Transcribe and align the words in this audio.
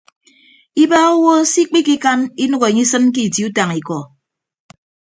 Ibaaha 0.83 1.11
owo 1.15 1.33
se 1.51 1.59
ikpikikan 1.63 2.19
inәk 2.43 2.63
enye 2.67 2.83
isịn 2.85 3.05
ke 3.13 3.21
itie 3.27 3.45
utañ 3.47 3.69
ikọ. 3.79 3.99